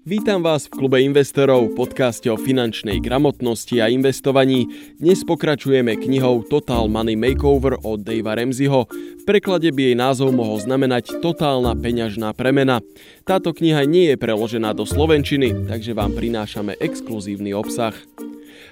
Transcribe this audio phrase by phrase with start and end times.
[0.00, 4.64] Vítam vás v klube investorov, podcaste o finančnej gramotnosti a investovaní.
[4.96, 8.88] Dnes pokračujeme knihou Total Money Makeover od Davea Ramseyho.
[9.20, 12.80] V preklade by jej názov mohol znamenať Totálna peňažná premena.
[13.28, 17.92] Táto kniha nie je preložená do slovenčiny, takže vám prinášame exkluzívny obsah.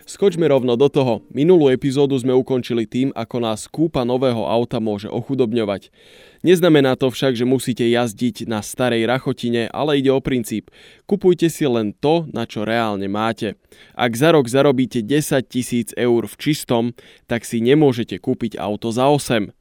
[0.09, 1.21] Skočme rovno do toho.
[1.29, 5.93] Minulú epizódu sme ukončili tým, ako nás kúpa nového auta môže ochudobňovať.
[6.41, 10.73] Neznamená to však, že musíte jazdiť na starej rachotine, ale ide o princíp.
[11.05, 13.61] Kupujte si len to, na čo reálne máte.
[13.93, 16.97] Ak za rok zarobíte 10 tisíc eur v čistom,
[17.29, 19.53] tak si nemôžete kúpiť auto za 8.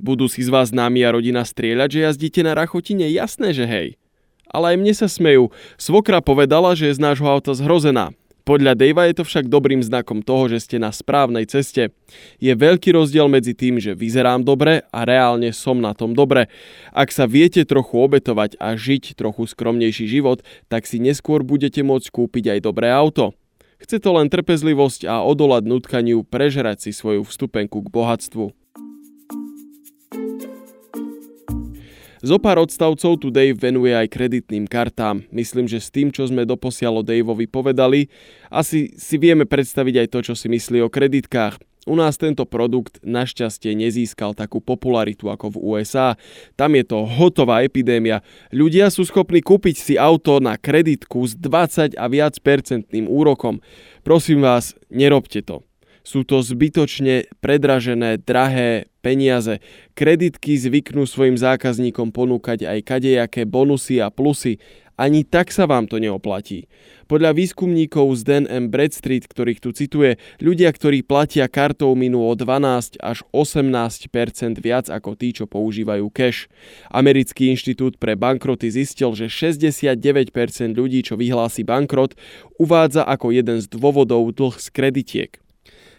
[0.00, 3.12] Budú si z vás námi a rodina strieľať, že jazdíte na rachotine?
[3.12, 4.00] Jasné, že hej.
[4.48, 5.52] Ale aj mne sa smejú.
[5.76, 8.16] Svokra povedala, že je z nášho auta zhrozená.
[8.42, 11.94] Podľa Davea je to však dobrým znakom toho, že ste na správnej ceste.
[12.42, 16.50] Je veľký rozdiel medzi tým, že vyzerám dobre a reálne som na tom dobre.
[16.90, 22.08] Ak sa viete trochu obetovať a žiť trochu skromnejší život, tak si neskôr budete môcť
[22.10, 23.38] kúpiť aj dobré auto.
[23.78, 28.61] Chce to len trpezlivosť a odolať nutkaniu prežerať si svoju vstupenku k bohatstvu.
[32.22, 35.26] Zopár odstavcov tu Dave venuje aj kreditným kartám.
[35.34, 38.06] Myslím, že s tým, čo sme doposiaľ o Daveovi povedali,
[38.46, 41.58] asi si vieme predstaviť aj to, čo si myslí o kreditkách.
[41.82, 46.14] U nás tento produkt našťastie nezískal takú popularitu ako v USA.
[46.54, 48.22] Tam je to hotová epidémia.
[48.54, 53.58] Ľudia sú schopní kúpiť si auto na kreditku s 20 a viac percentným úrokom.
[54.06, 55.66] Prosím vás, nerobte to.
[56.02, 59.62] Sú to zbytočne predražené, drahé peniaze.
[59.94, 64.58] Kreditky zvyknú svojim zákazníkom ponúkať aj kadejaké bonusy a plusy.
[64.98, 66.68] Ani tak sa vám to neoplatí.
[67.08, 68.68] Podľa výskumníkov z Dan M.
[68.68, 74.08] Bradstreet, ktorých tu cituje, ľudia, ktorí platia kartou minú o 12 až 18%
[74.62, 76.46] viac ako tí, čo používajú cash.
[76.92, 79.98] Americký inštitút pre bankroty zistil, že 69%
[80.76, 82.14] ľudí, čo vyhlási bankrot,
[82.60, 85.42] uvádza ako jeden z dôvodov dlh z kreditiek.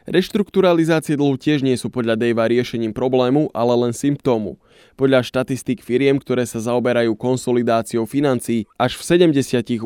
[0.04, 4.60] Reštrukturalizácie dlhu tiež nie sú podľa Davea riešením problému, ale len symptómu.
[5.00, 9.80] Podľa štatistík firiem, ktoré sa zaoberajú konsolidáciou financií, až v 78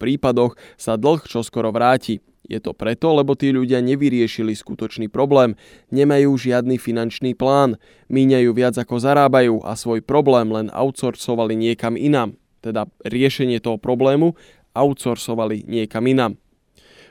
[0.00, 2.24] prípadoch sa dlh čoskoro vráti.
[2.48, 5.54] Je to preto, lebo tí ľudia nevyriešili skutočný problém,
[5.92, 7.76] nemajú žiadny finančný plán,
[8.08, 12.34] míňajú viac ako zarábajú a svoj problém len outsourcovali niekam inám.
[12.64, 14.34] Teda riešenie toho problému
[14.72, 16.40] outsourcovali niekam inám.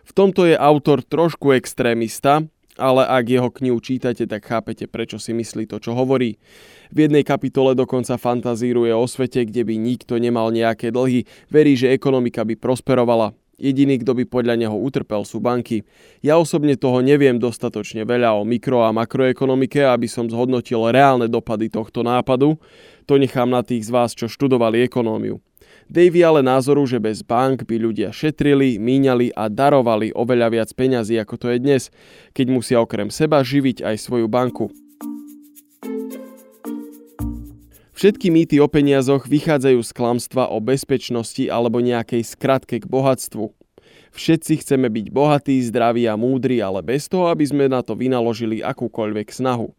[0.10, 2.42] V tomto je autor trošku extrémista,
[2.82, 6.42] ale ak jeho knihu čítate, tak chápete, prečo si myslí to, čo hovorí.
[6.90, 11.94] V jednej kapitole dokonca fantazíruje o svete, kde by nikto nemal nejaké dlhy, verí, že
[11.94, 13.38] ekonomika by prosperovala.
[13.62, 15.86] Jediný, kto by podľa neho utrpel, sú banky.
[16.26, 21.70] Ja osobne toho neviem dostatočne veľa o mikro- a makroekonomike, aby som zhodnotil reálne dopady
[21.70, 22.58] tohto nápadu.
[23.06, 25.44] To nechám na tých z vás, čo študovali ekonómiu.
[25.90, 31.18] Davey ale názoru, že bez bank by ľudia šetrili, míňali a darovali oveľa viac peňazí
[31.18, 31.84] ako to je dnes,
[32.38, 34.70] keď musia okrem seba živiť aj svoju banku.
[37.98, 43.50] Všetky mýty o peniazoch vychádzajú z klamstva o bezpečnosti alebo nejakej skratke k bohatstvu.
[44.14, 48.62] Všetci chceme byť bohatí, zdraví a múdri, ale bez toho, aby sme na to vynaložili
[48.62, 49.74] akúkoľvek snahu.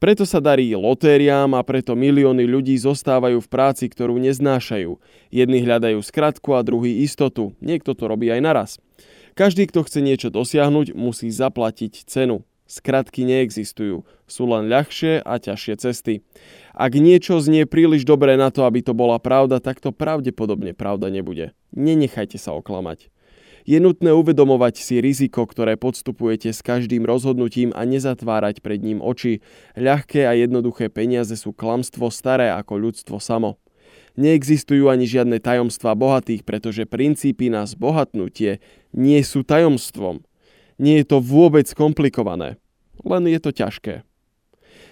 [0.00, 4.96] Preto sa darí lotériám a preto milióny ľudí zostávajú v práci, ktorú neznášajú.
[5.28, 7.52] Jedni hľadajú skratku a druhý istotu.
[7.60, 8.70] Niekto to robí aj naraz.
[9.36, 12.48] Každý, kto chce niečo dosiahnuť, musí zaplatiť cenu.
[12.64, 16.24] Skratky neexistujú, sú len ľahšie a ťažšie cesty.
[16.72, 21.12] Ak niečo znie príliš dobre na to, aby to bola pravda, tak to pravdepodobne pravda
[21.12, 21.52] nebude.
[21.76, 23.12] Nenechajte sa oklamať.
[23.68, 29.44] Je nutné uvedomovať si riziko, ktoré podstupujete s každým rozhodnutím a nezatvárať pred ním oči.
[29.76, 33.60] Ľahké a jednoduché peniaze sú klamstvo staré ako ľudstvo samo.
[34.18, 38.58] Neexistujú ani žiadne tajomstvá bohatých, pretože princípy na zbohatnutie
[38.90, 40.24] nie sú tajomstvom.
[40.80, 42.56] Nie je to vôbec komplikované,
[43.04, 44.02] len je to ťažké.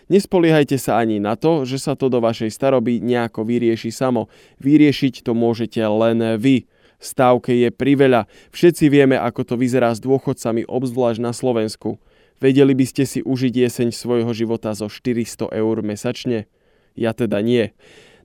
[0.09, 4.33] Nespoliehajte sa ani na to, že sa to do vašej staroby nejako vyrieši samo.
[4.57, 6.65] Vyriešiť to môžete len vy
[6.99, 8.27] stávke je priveľa.
[8.51, 11.99] Všetci vieme, ako to vyzerá s dôchodcami, obzvlášť na Slovensku.
[12.39, 16.47] Vedeli by ste si užiť jeseň svojho života zo 400 eur mesačne?
[16.95, 17.75] Ja teda nie.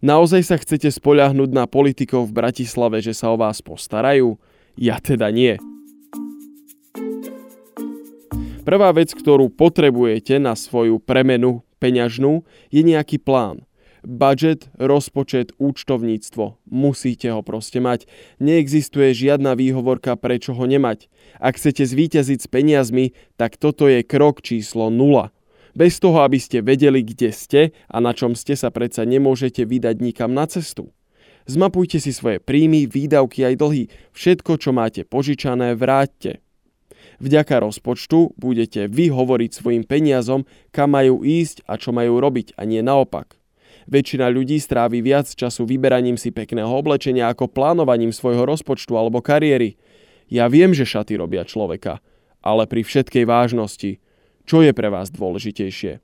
[0.03, 4.37] Naozaj sa chcete spoľahnúť na politikov v Bratislave, že sa o vás postarajú?
[4.77, 5.57] Ja teda nie.
[8.63, 13.63] Prvá vec, ktorú potrebujete na svoju premenu peňažnú, je nejaký plán–
[14.05, 16.59] budget, rozpočet, účtovníctvo.
[16.69, 18.05] Musíte ho proste mať.
[18.37, 21.07] Neexistuje žiadna výhovorka, prečo ho nemať.
[21.39, 25.31] Ak chcete zvíťaziť s peniazmi, tak toto je krok číslo 0.
[25.73, 29.95] Bez toho, aby ste vedeli, kde ste a na čom ste sa predsa nemôžete vydať
[30.05, 30.93] nikam na cestu.
[31.43, 33.83] Zmapujte si svoje príjmy, výdavky aj dlhy.
[34.15, 36.39] Všetko, čo máte požičané, vráťte.
[37.19, 42.63] Vďaka rozpočtu budete vy hovoriť svojim peniazom, kam majú ísť a čo majú robiť, a
[42.63, 43.42] nie naopak.
[43.87, 49.75] Väčšina ľudí strávi viac času vyberaním si pekného oblečenia ako plánovaním svojho rozpočtu alebo kariéry.
[50.31, 51.99] Ja viem, že šaty robia človeka,
[52.39, 53.99] ale pri všetkej vážnosti,
[54.43, 55.99] čo je pre vás dôležitejšie?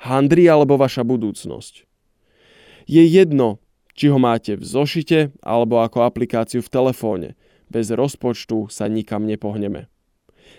[0.00, 1.86] Handry alebo vaša budúcnosť?
[2.90, 3.62] Je jedno,
[3.94, 7.28] či ho máte v zošite alebo ako aplikáciu v telefóne.
[7.70, 9.86] Bez rozpočtu sa nikam nepohneme.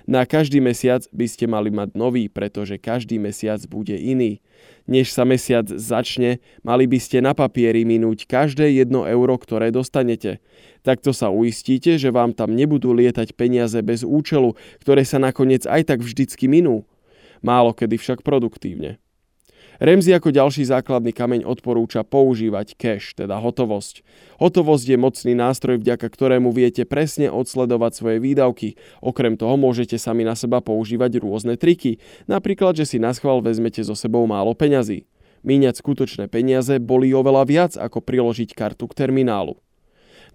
[0.10, 4.42] Na každý mesiac by ste mali mať nový, pretože každý mesiac bude iný.
[4.90, 10.42] Než sa mesiac začne, mali by ste na papieri minúť každé jedno euro, ktoré dostanete.
[10.82, 15.94] Takto sa uistíte, že vám tam nebudú lietať peniaze bez účelu, ktoré sa nakoniec aj
[15.94, 16.86] tak vždycky minú.
[17.42, 19.02] Málo kedy však produktívne.
[19.82, 24.06] Remzi ako ďalší základný kameň odporúča používať cash, teda hotovosť.
[24.38, 28.78] Hotovosť je mocný nástroj, vďaka ktorému viete presne odsledovať svoje výdavky.
[29.02, 31.98] Okrem toho môžete sami na seba používať rôzne triky,
[32.30, 35.10] napríklad, že si na schvál vezmete so sebou málo peňazí.
[35.42, 39.58] Míňať skutočné peniaze boli oveľa viac ako priložiť kartu k terminálu.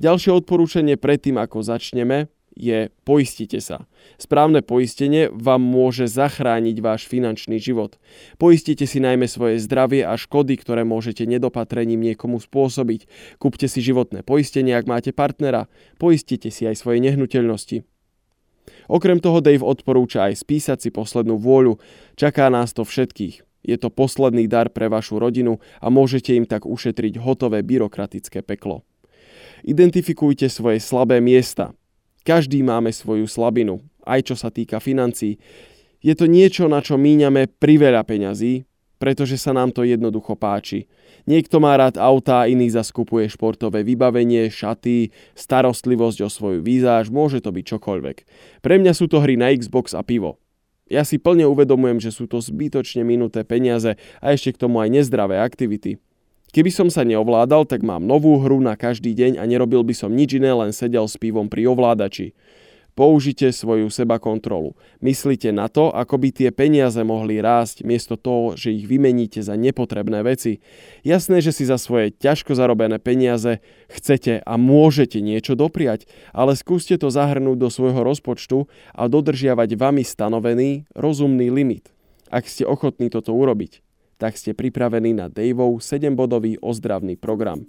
[0.03, 3.85] Ďalšie odporúčanie predtým, ako začneme, je poistite sa.
[4.17, 8.01] Správne poistenie vám môže zachrániť váš finančný život.
[8.41, 13.07] Poistite si najmä svoje zdravie a škody, ktoré môžete nedopatrením niekomu spôsobiť.
[13.37, 15.69] Kúpte si životné poistenie, ak máte partnera.
[16.01, 17.85] Poistite si aj svoje nehnuteľnosti.
[18.89, 21.79] Okrem toho Dave odporúča aj spísať si poslednú vôľu.
[22.19, 23.47] Čaká nás to všetkých.
[23.67, 28.87] Je to posledný dar pre vašu rodinu a môžete im tak ušetriť hotové byrokratické peklo.
[29.67, 31.75] Identifikujte svoje slabé miesta.
[32.27, 35.39] Každý máme svoju slabinu, aj čo sa týka financií.
[36.03, 38.67] Je to niečo, na čo míňame priveľa peňazí,
[38.99, 40.91] pretože sa nám to jednoducho páči.
[41.31, 47.55] Niekto má rád autá, iný zaskupuje športové vybavenie, šaty, starostlivosť o svoju výzáž, môže to
[47.55, 48.17] byť čokoľvek.
[48.59, 50.43] Pre mňa sú to hry na Xbox a pivo.
[50.91, 54.91] Ja si plne uvedomujem, že sú to zbytočne minuté peniaze a ešte k tomu aj
[54.99, 56.03] nezdravé aktivity.
[56.57, 60.09] Keby som sa neovládal, tak mám novú hru na každý deň a nerobil by som
[60.09, 62.33] nič iné, len sedel s pivom pri ovládači.
[62.97, 64.73] Použite svoju seba kontrolu.
[65.05, 69.53] Myslite na to, ako by tie peniaze mohli rásť, miesto toho, že ich vymeníte za
[69.53, 70.65] nepotrebné veci.
[71.05, 73.61] Jasné, že si za svoje ťažko zarobené peniaze
[73.93, 78.65] chcete a môžete niečo dopriať, ale skúste to zahrnúť do svojho rozpočtu
[78.97, 81.93] a dodržiavať vami stanovený rozumný limit,
[82.33, 83.85] ak ste ochotní toto urobiť
[84.17, 87.65] tak ste pripravení na Daveov 7-bodový ozdravný program.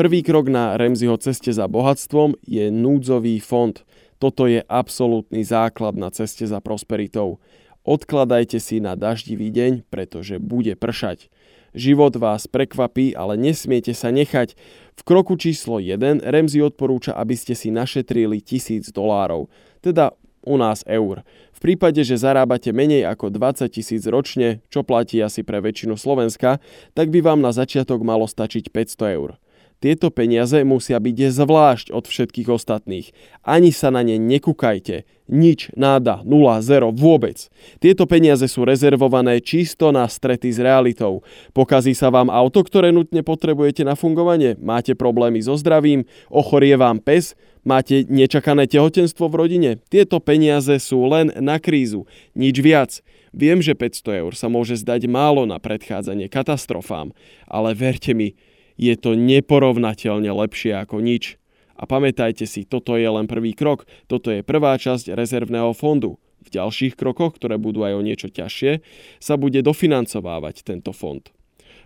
[0.00, 3.76] Prvý krok na Remziho ceste za bohatstvom je núdzový fond.
[4.16, 7.36] Toto je absolútny základ na ceste za prosperitou.
[7.84, 11.28] Odkladajte si na daždivý deň, pretože bude pršať.
[11.76, 14.56] Život vás prekvapí, ale nesmiete sa nechať.
[14.96, 19.52] V kroku číslo 1 Remzi odporúča, aby ste si našetrili 1000 dolárov,
[19.84, 21.22] teda u nás eur.
[21.52, 26.58] V prípade, že zarábate menej ako 20 tisíc ročne, čo platí asi pre väčšinu Slovenska,
[26.96, 29.36] tak by vám na začiatok malo stačiť 500 eur.
[29.80, 33.16] Tieto peniaze musia byť zvlášť od všetkých ostatných.
[33.40, 35.08] Ani sa na ne nekúkajte.
[35.30, 37.48] Nič, náda, nula, zero, vôbec.
[37.80, 41.24] Tieto peniaze sú rezervované čisto na strety s realitou.
[41.56, 47.00] Pokazí sa vám auto, ktoré nutne potrebujete na fungovanie, máte problémy so zdravím, ochorie vám
[47.00, 49.70] pes, máte nečakané tehotenstvo v rodine.
[49.88, 53.00] Tieto peniaze sú len na krízu, nič viac.
[53.30, 57.14] Viem, že 500 eur sa môže zdať málo na predchádzanie katastrofám,
[57.46, 58.34] ale verte mi,
[58.80, 61.36] je to neporovnateľne lepšie ako nič.
[61.76, 66.16] A pamätajte si, toto je len prvý krok, toto je prvá časť rezervného fondu.
[66.40, 68.80] V ďalších krokoch, ktoré budú aj o niečo ťažšie,
[69.20, 71.20] sa bude dofinancovávať tento fond.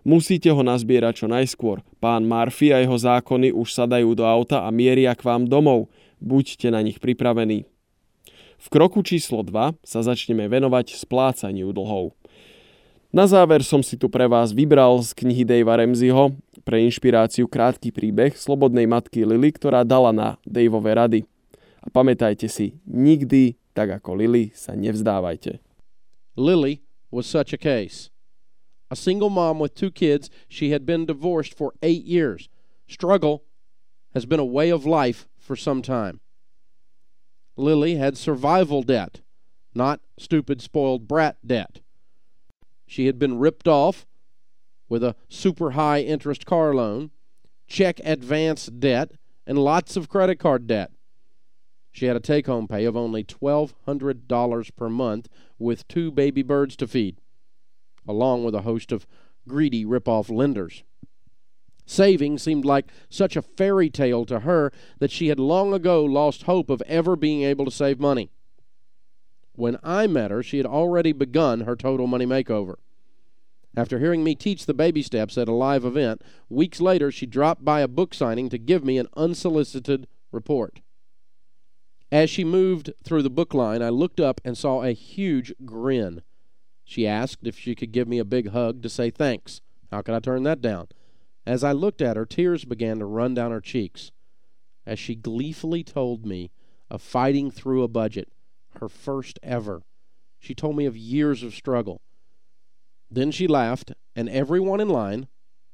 [0.07, 1.83] Musíte ho nazbierať čo najskôr.
[1.99, 5.91] Pán Murphy a jeho zákony už sadajú do auta a mieria k vám domov.
[6.23, 7.67] Buďte na nich pripravení.
[8.61, 12.15] V kroku číslo 2 sa začneme venovať splácaniu dlhov.
[13.15, 16.35] Na záver som si tu pre vás vybral z knihy Davea Remziho
[16.65, 21.21] pre inšpiráciu krátky príbeh slobodnej matky Lily, ktorá dala na Daveove rady.
[21.85, 25.61] A pamätajte si, nikdy, tak ako Lily, sa nevzdávajte.
[26.35, 26.81] Lily
[27.13, 28.09] was such a case.
[28.91, 32.49] A single mom with two kids, she had been divorced for eight years.
[32.89, 33.45] Struggle
[34.15, 36.21] has been a way of life for some time.
[37.57, 39.21] Lily had survival debt,
[39.75, 41.81] not stupid spoiled brat debt.
[42.87, 44.07] She had been ripped off
[44.89, 47.11] with a super high interest car loan,
[47.67, 49.13] check advance debt,
[49.47, 50.91] and lots of credit card debt.
[51.93, 56.77] She had a take home pay of only $1,200 per month with two baby birds
[56.77, 57.19] to feed,
[58.09, 59.07] along with a host of
[59.47, 60.83] greedy rip-off lenders.
[61.87, 66.45] Saving seemed like such a fairy tale to her that she had long ago lost
[66.45, 68.31] hope of ever being able to save money.
[69.53, 72.77] When I met her, she had already begun her total money makeover.
[73.77, 77.65] After hearing me teach the baby steps at a live event, weeks later she dropped
[77.65, 80.81] by a book signing to give me an unsolicited report.
[82.13, 86.23] As she moved through the book line, I looked up and saw a huge grin.
[86.85, 89.61] She asked if she could give me a big hug to say thanks.
[89.91, 90.89] How could I turn that down?
[91.47, 94.13] As I looked at her, tears began to run down her cheeks
[94.87, 96.51] as she gleefully told me
[96.91, 98.29] of fighting through a budget,
[98.81, 99.83] her first ever.
[100.39, 102.03] She told me of years of struggle.
[103.15, 105.29] Then she laughed, and everyone in line,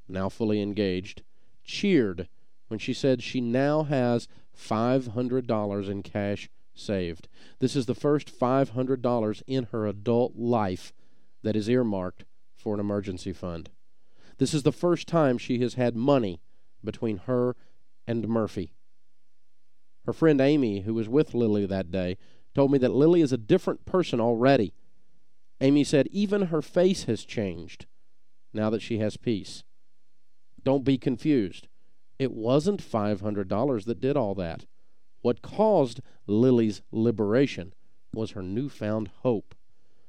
[0.06, 1.22] now fully engaged,
[1.64, 2.28] cheered
[2.68, 7.28] when she said she now has $500 in cash saved.
[7.58, 10.92] This is the first $500 in her adult life
[11.42, 13.70] that is earmarked for an emergency fund.
[14.36, 16.42] This is the first time she has had money
[16.84, 17.56] between her
[18.06, 18.74] and Murphy.
[20.04, 22.18] Her friend Amy, who was with Lily that day,
[22.54, 24.74] told me that Lily is a different person already.
[25.60, 27.86] Amy said even her face has changed
[28.52, 29.62] now that she has peace.
[30.64, 31.68] Don't be confused.
[32.18, 34.66] It wasn't $500 that did all that.
[35.22, 37.74] What caused Lily's liberation
[38.12, 39.54] was her newfound hope.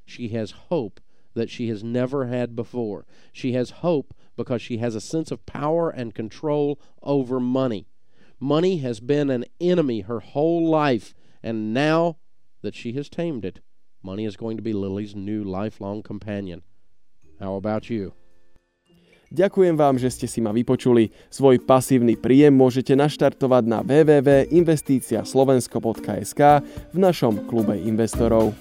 [0.06, 1.00] She has hope
[1.34, 3.06] that she has never had before.
[3.32, 7.88] She has hope because she has a sense of power and control over money.
[8.40, 12.18] Money has been an enemy her whole life, and now
[12.62, 13.60] that she has tamed it,
[14.04, 16.62] money is going to be Lily's new lifelong companion.
[17.40, 18.12] How about you?
[19.32, 21.16] Ďakujem vám, že ste si ma vypočuli.
[21.32, 26.42] Svoj pasívny príjem môžete naštartovať na www.investiciaslovensko.sk
[26.92, 28.52] v našom klube investorov.